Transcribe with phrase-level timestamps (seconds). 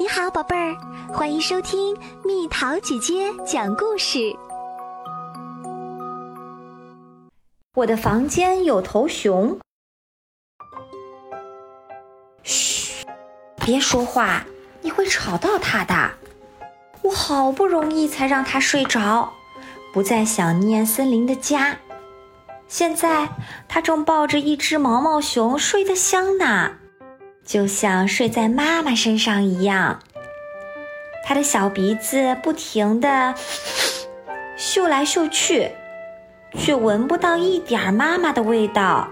[0.00, 0.76] 你好，宝贝儿，
[1.12, 4.32] 欢迎收听蜜桃姐姐讲故事。
[7.74, 9.58] 我的房间有头熊。
[12.44, 13.04] 嘘，
[13.56, 14.46] 别说话，
[14.82, 16.12] 你会吵到它的。
[17.02, 19.32] 我好不容易才让它睡着，
[19.92, 21.76] 不再想念森林的家。
[22.68, 23.28] 现在，
[23.66, 26.70] 它正抱着一只毛毛熊睡得香呢。
[27.48, 30.00] 就像睡在妈妈身上一样，
[31.24, 33.34] 他的小鼻子不停地
[34.54, 35.70] 嗅来嗅去，
[36.58, 39.08] 却闻不到一点妈妈的味道。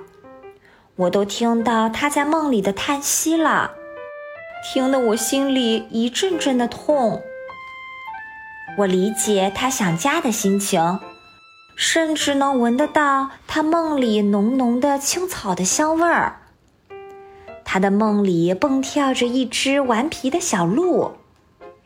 [0.96, 3.70] 我都听到他在梦里的叹息了，
[4.70, 7.22] 听得我心里一阵阵的痛。
[8.76, 11.00] 我理解他想家的心情，
[11.74, 16.42] 甚至能闻得到他梦里浓浓的青草的香味儿。
[17.68, 21.16] 他的梦里蹦跳着一只顽皮的小鹿，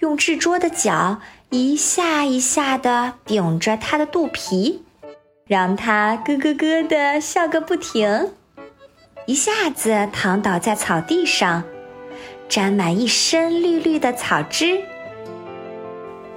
[0.00, 4.84] 用智拙的脚一下一下地顶着他的肚皮，
[5.46, 8.30] 让他咯咯咯地笑个不停。
[9.26, 11.64] 一下子躺倒在草地上，
[12.48, 14.82] 沾满一身绿绿的草汁。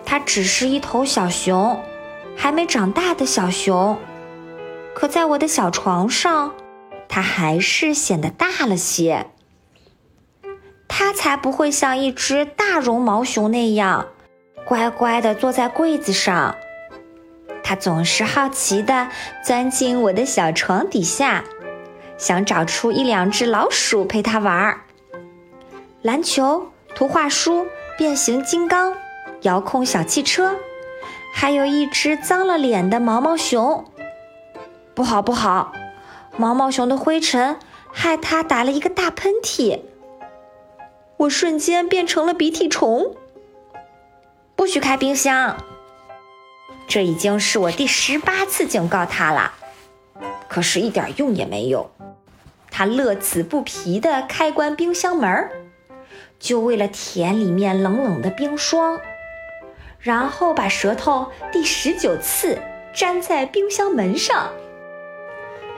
[0.05, 1.79] 它只是一头小熊，
[2.35, 3.97] 还没长大的小熊，
[4.95, 6.53] 可在我的小床上，
[7.09, 9.27] 它还是显得大了些。
[10.95, 14.09] 它才不会像一只大绒毛熊那样，
[14.63, 16.55] 乖乖地坐在柜子上。
[17.63, 19.07] 它总是好奇地
[19.43, 21.43] 钻进我的小床底下，
[22.15, 24.81] 想找出一两只老鼠陪它玩儿。
[26.03, 27.65] 篮球、图画书、
[27.97, 28.95] 变形金刚、
[29.41, 30.55] 遥控小汽车，
[31.33, 33.83] 还有一只脏了脸的毛毛熊。
[34.93, 35.73] 不好，不好！
[36.37, 37.57] 毛毛熊的灰尘
[37.91, 39.79] 害它打了一个大喷嚏。
[41.23, 43.15] 我瞬间变成了鼻涕虫。
[44.55, 45.57] 不许开冰箱！
[46.85, 49.53] 这已经是我第十八次警告他了，
[50.49, 51.89] 可是一点用也没有。
[52.69, 55.51] 他乐此不疲地开关冰箱门儿，
[56.39, 58.99] 就为了舔里面冷冷的冰霜，
[59.99, 62.59] 然后把舌头第十九次
[62.95, 64.51] 粘在冰箱门上。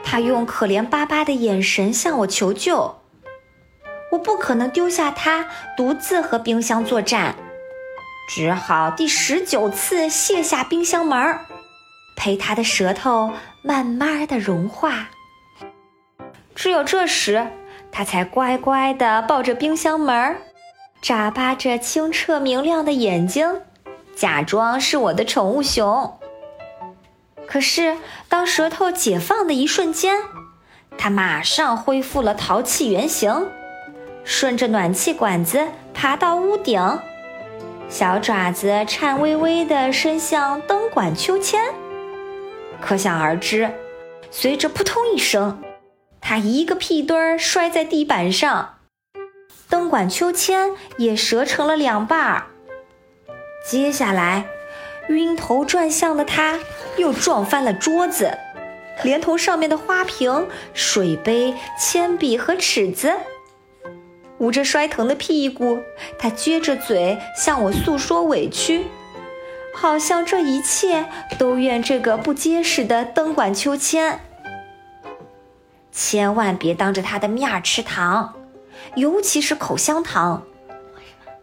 [0.02, 2.96] 他用可怜巴巴的眼神向我求救。
[4.10, 5.46] 我不可能丢下它
[5.76, 7.34] 独自和冰箱作战，
[8.28, 11.38] 只好第十九次卸下冰箱门，
[12.16, 15.08] 陪它的舌头慢慢的融化。
[16.54, 17.46] 只有这时，
[17.92, 20.36] 它才乖乖的抱着冰箱门，
[21.02, 23.60] 眨巴着清澈明亮的眼睛，
[24.14, 26.18] 假装是我的宠物熊。
[27.46, 27.96] 可是，
[28.28, 30.16] 当舌头解放的一瞬间，
[30.96, 33.48] 它马上恢复了淘气原形。
[34.28, 36.98] 顺着暖气管子爬到屋顶，
[37.88, 41.62] 小爪子颤巍巍地伸向灯管秋千。
[42.80, 43.70] 可想而知，
[44.32, 45.62] 随着扑通一声，
[46.20, 48.78] 它一个屁墩儿摔在地板上，
[49.70, 52.46] 灯管秋千也折成了两半儿。
[53.64, 54.44] 接下来，
[55.08, 56.58] 晕头转向的它
[56.96, 58.36] 又撞翻了桌子，
[59.04, 63.12] 连同上面的花瓶、水杯、铅笔和尺子。
[64.38, 65.78] 捂着摔疼的屁股，
[66.18, 68.86] 他撅着嘴向我诉说委屈，
[69.74, 71.06] 好像这一切
[71.38, 74.20] 都怨这个不结实的灯管秋千。
[75.90, 78.34] 千万别当着他的面吃糖，
[78.96, 80.42] 尤其是口香糖。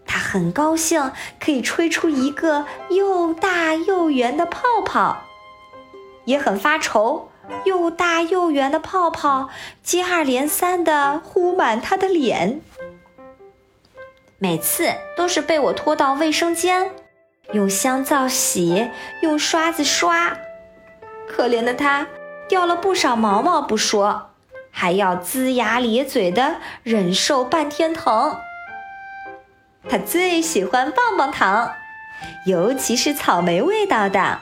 [0.05, 5.23] 他很高兴可以吹出一个又大又圆的泡泡，
[6.25, 7.29] 也很发愁，
[7.65, 9.49] 又大又圆的泡泡
[9.81, 12.61] 接二连三地糊满他的脸。
[14.37, 16.91] 每次都是被我拖到卫生间，
[17.53, 18.89] 用香皂洗，
[19.21, 20.37] 用刷子刷。
[21.27, 22.07] 可怜的它，
[22.47, 24.31] 掉了不少毛毛不说，
[24.69, 28.37] 还要龇牙咧嘴的忍受半天疼。
[29.89, 31.71] 它最喜欢棒棒糖，
[32.45, 34.39] 尤其是草莓味道的。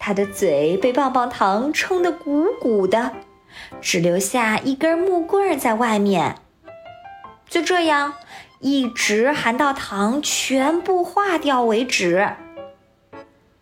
[0.00, 3.12] 它的嘴被棒棒糖撑得鼓鼓的，
[3.80, 6.34] 只留下一根木棍在外面。
[7.48, 8.14] 就这样。
[8.62, 12.28] 一直含到糖全部化掉为止。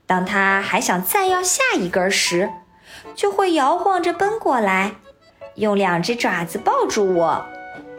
[0.06, 2.50] 当他还想再要下一根时，
[3.14, 4.96] 就会摇晃着奔过来，
[5.55, 7.46] 用两只爪子抱住我，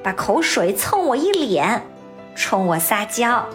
[0.04, 1.84] 把口水蹭我一脸，
[2.36, 3.46] 冲我撒娇。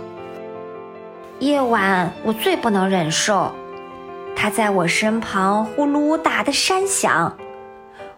[1.40, 3.54] 夜晚我最不能忍受，
[4.44, 7.34] 他在我身旁呼噜打的山响，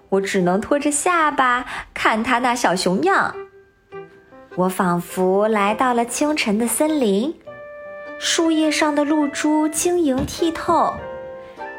[0.09, 1.65] 我只能拖着下巴
[1.95, 3.33] 看他那小熊样。
[4.57, 7.33] 我仿佛来到了清晨的森林，
[8.19, 10.95] 树叶上的露珠晶莹剔透，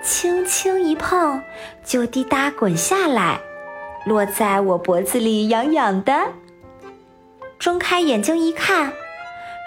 [0.02, 1.42] 轻轻一碰
[1.84, 3.42] 就滴答滚下来，
[4.06, 6.30] 落在我脖子里痒痒的。
[7.60, 8.94] 睁开眼睛一看，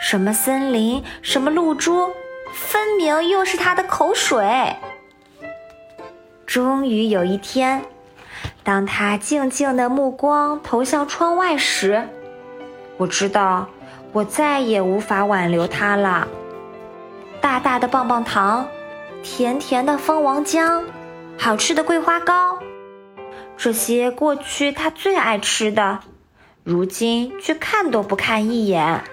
[0.02, 2.08] 什么森林，什么露珠，
[2.52, 4.76] 分明又是他的口水。
[6.46, 7.82] 终于有一天，
[8.64, 12.08] 当他静静的目光投向窗外时，
[12.96, 13.68] 我知道
[14.12, 16.26] 我再也无法挽留他了。
[17.40, 18.68] 大大的棒棒糖，
[19.22, 20.84] 甜甜的蜂王浆，
[21.38, 22.58] 好吃的桂花糕，
[23.56, 26.00] 这些过去他最爱吃的，
[26.64, 29.04] 如今却看都不看一眼。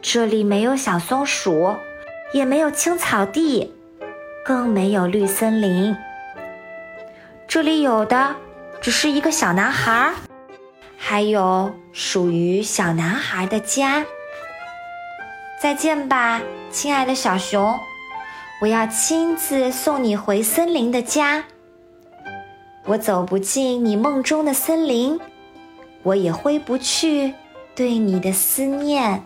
[0.00, 1.76] 这里没有小松鼠，
[2.32, 3.72] 也没有青草地，
[4.44, 5.96] 更没有绿森林。
[7.46, 8.34] 这里有的
[8.80, 10.12] 只是一个小男孩，
[10.96, 14.04] 还有属于小男孩的家。
[15.60, 17.78] 再见吧，亲爱的小熊，
[18.60, 21.44] 我要亲自送你回森林的家。
[22.84, 25.18] 我走不进你梦中的森林，
[26.02, 27.34] 我也挥不去
[27.74, 29.24] 对你的思念。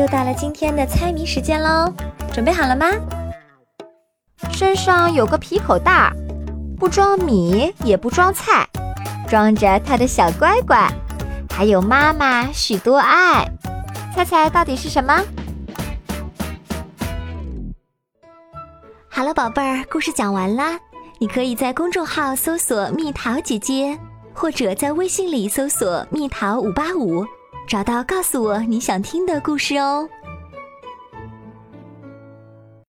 [0.00, 1.92] 又到了今天的猜谜时间喽，
[2.32, 2.86] 准备好了吗？
[4.50, 6.10] 身上有个皮口袋，
[6.78, 8.66] 不装米也不装菜，
[9.28, 10.90] 装着他的小乖乖，
[11.50, 13.46] 还有妈妈许多爱。
[14.14, 15.22] 猜猜到底是什么？
[19.10, 20.80] 好了，宝贝儿，故事讲完啦。
[21.18, 23.98] 你可以在公众号搜索“蜜桃姐姐”，
[24.32, 27.22] 或者在微信里搜索“蜜桃五八五”。
[27.70, 30.08] 找到，告诉我你想听的故事哦。